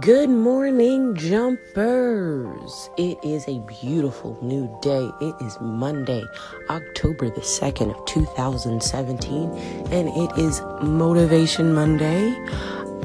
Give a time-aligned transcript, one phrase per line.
[0.00, 2.90] Good morning, jumpers.
[2.98, 5.10] It is a beautiful new day.
[5.22, 6.22] It is Monday,
[6.68, 9.50] October the 2nd of 2017,
[9.90, 12.36] and it is Motivation Monday.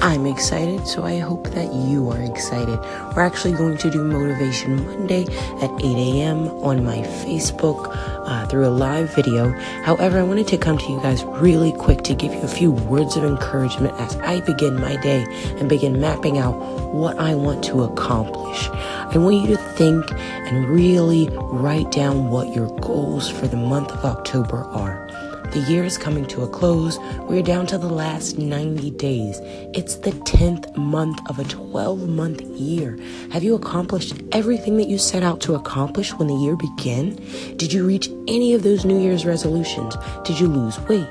[0.00, 2.78] I'm excited, so I hope that you are excited.
[3.16, 5.22] We're actually going to do Motivation Monday
[5.60, 6.48] at 8 a.m.
[6.62, 7.88] on my Facebook
[8.24, 9.50] uh, through a live video.
[9.82, 12.70] However, I wanted to come to you guys really quick to give you a few
[12.70, 15.26] words of encouragement as I begin my day
[15.58, 16.54] and begin mapping out
[16.94, 18.68] what I want to accomplish.
[18.70, 23.90] I want you to think and really write down what your goals for the month
[23.90, 25.27] of October are.
[25.52, 26.98] The year is coming to a close.
[27.20, 29.40] We're down to the last 90 days.
[29.72, 32.98] It's the 10th month of a 12 month year.
[33.32, 37.14] Have you accomplished everything that you set out to accomplish when the year began?
[37.56, 39.96] Did you reach any of those New Year's resolutions?
[40.22, 41.08] Did you lose weight?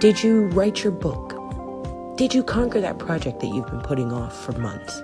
[0.00, 1.34] Did you write your book?
[2.18, 5.02] Did you conquer that project that you've been putting off for months?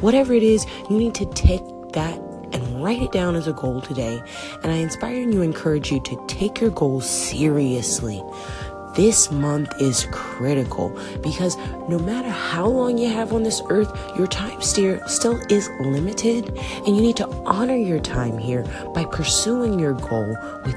[0.00, 2.31] Whatever it is, you need to take that
[2.82, 4.22] write it down as a goal today.
[4.62, 8.22] And I inspire and you encourage you to take your goals seriously.
[8.94, 10.90] This month is critical
[11.22, 11.56] because
[11.88, 16.58] no matter how long you have on this earth, your time steer still is limited
[16.86, 20.36] and you need to honor your time here by pursuing your goal
[20.66, 20.76] with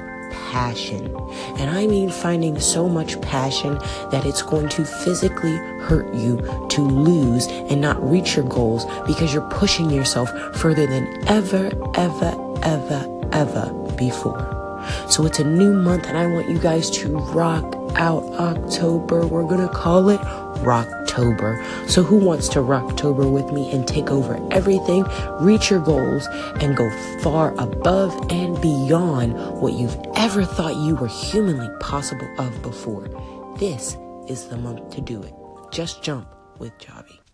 [0.56, 1.14] passion.
[1.58, 3.74] And I mean finding so much passion
[4.10, 6.38] that it's going to physically hurt you
[6.70, 12.32] to lose and not reach your goals because you're pushing yourself further than ever, ever,
[12.62, 13.00] ever,
[13.32, 13.66] ever
[13.98, 14.40] before.
[15.10, 17.64] So it's a new month and I want you guys to rock
[17.96, 19.26] out October.
[19.26, 20.20] We're to call it
[21.16, 21.88] Rocktober.
[21.88, 25.04] So who wants to Rocktober with me and take over everything,
[25.40, 26.26] reach your goals,
[26.60, 26.88] and go
[27.22, 33.08] far above and beyond what you've ever thought you were humanly possible of before?
[33.58, 33.96] This
[34.28, 35.34] is the month to do it.
[35.70, 36.28] Just jump
[36.58, 37.25] with Javi.